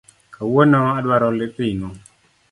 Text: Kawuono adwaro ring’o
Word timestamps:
Kawuono 0.35 0.79
adwaro 0.97 1.27
ring’o 1.57 1.89